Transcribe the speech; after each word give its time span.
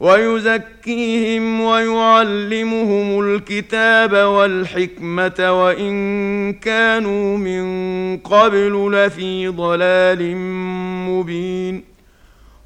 ويزكيهم 0.00 1.60
ويعلمهم 1.60 3.20
الكتاب 3.20 4.12
والحكمة 4.12 5.62
وإن 5.62 6.52
كانوا 6.52 7.38
من 7.38 8.16
قبل 8.18 8.92
لفي 8.92 9.48
ضلال 9.48 10.36
مبين 11.08 11.84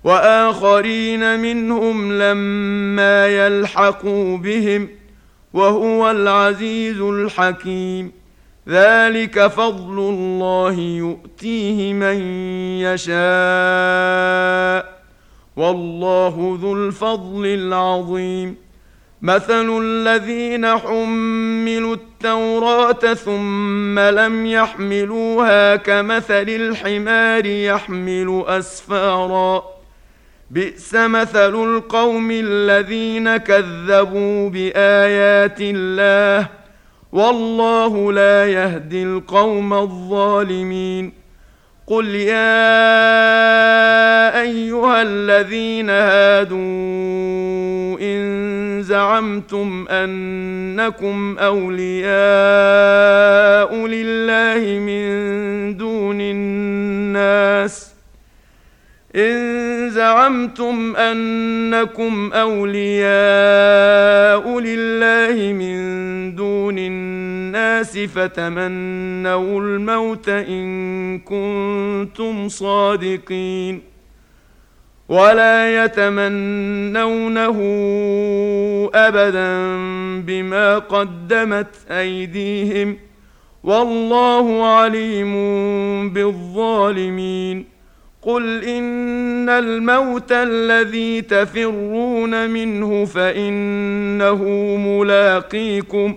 وآخرين 0.05 1.41
منهم 1.41 2.12
لما 2.12 3.27
يلحقوا 3.27 4.36
بهم 4.36 4.88
وهو 5.52 6.10
العزيز 6.10 7.00
الحكيم 7.00 8.12
ذلك 8.69 9.47
فضل 9.47 9.98
الله 9.98 10.72
يؤتيه 10.80 11.92
من 11.92 12.16
يشاء 12.80 14.27
والله 15.59 16.59
ذو 16.62 16.73
الفضل 16.73 17.47
العظيم. 17.47 18.57
مثل 19.23 19.83
الذين 19.83 20.67
حملوا 20.67 21.95
التوراة 21.95 23.15
ثم 23.15 23.98
لم 23.98 24.47
يحملوها 24.47 25.77
كمثل 25.77 26.48
الحمار 26.48 27.47
يحمل 27.47 28.45
أسفارا. 28.47 29.65
بئس 30.50 30.95
مثل 30.95 31.55
القوم 31.55 32.31
الذين 32.31 33.37
كذبوا 33.37 34.50
بآيات 34.50 35.61
الله. 35.61 36.47
والله 37.12 38.12
لا 38.12 38.47
يهدي 38.53 39.03
القوم 39.03 39.75
الظالمين. 39.75 41.28
قل 41.89 42.14
يا 42.14 42.69
ايها 44.41 45.03
الذين 45.03 45.91
هادوا 45.91 46.58
ان 48.00 48.83
زعمتم 48.83 49.89
انكم 49.89 51.36
اولياء 51.39 52.09
لله 53.86 54.78
من 54.78 55.09
دون 55.77 56.20
الناس 56.20 57.94
إن 59.16 59.91
زعمتم 59.91 60.97
أنكم 60.97 62.31
أولياء 62.34 63.09
لله 64.61 65.53
من 65.53 65.78
دون 66.34 66.78
الناس 66.78 67.08
فتمنوا 68.14 69.61
الموت 69.61 70.28
إن 70.28 71.19
كنتم 71.19 72.48
صادقين. 72.48 73.81
ولا 75.09 75.84
يتمنونه 75.84 77.59
أبدا 78.95 79.67
بما 80.27 80.78
قدمت 80.78 81.75
أيديهم. 81.91 82.97
والله 83.65 84.67
عليم 84.67 85.34
بالظالمين. 86.11 87.65
قل 88.22 88.65
إن 88.65 89.49
الموت 89.49 90.32
الذي 90.32 91.21
تفرون 91.21 92.50
منه 92.50 93.05
فإنه 93.05 94.44
ملاقيكم. 94.77 96.16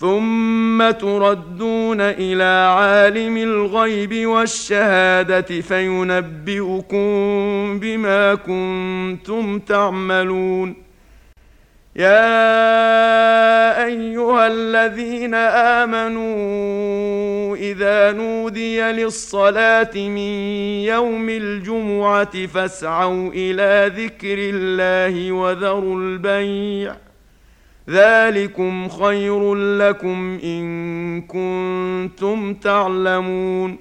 ثم 0.00 0.90
تردون 0.90 2.00
إلى 2.00 2.68
عالم 2.78 3.36
الغيب 3.36 4.26
والشهاده 4.26 5.60
فينبئكم 5.60 7.08
بما 7.80 8.34
كنتم 8.34 9.58
تعملون 9.58 10.74
يا 11.96 12.24
ايها 13.84 14.46
الذين 14.46 15.34
امنوا 15.84 17.56
اذا 17.56 18.12
نودي 18.12 18.80
للصلاه 18.80 19.94
من 19.94 20.34
يوم 20.84 21.28
الجمعه 21.28 22.46
فاسعوا 22.46 23.30
إلى 23.34 23.92
ذكر 23.96 24.36
الله 24.38 25.32
وذروا 25.32 25.96
البيع 26.00 27.07
ذلكم 27.88 28.88
خير 28.88 29.54
لكم 29.54 30.38
إن 30.44 31.20
كنتم 31.20 32.54
تعلمون. 32.54 33.76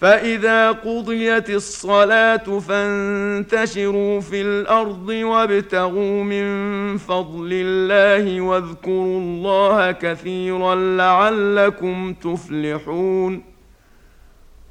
فإذا 0.00 0.70
قضيت 0.70 1.50
الصلاة 1.50 2.58
فانتشروا 2.58 4.20
في 4.20 4.42
الأرض 4.42 5.08
وابتغوا 5.08 6.24
من 6.24 6.46
فضل 6.96 7.48
الله 7.52 8.40
واذكروا 8.40 9.20
الله 9.20 9.92
كثيرا 9.92 10.74
لعلكم 10.74 12.12
تفلحون. 12.12 13.54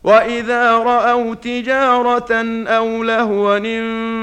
وإذا 0.03 0.78
رأوا 0.78 1.35
تجارة 1.35 2.34
أو 2.68 3.03
لهوا 3.03 3.58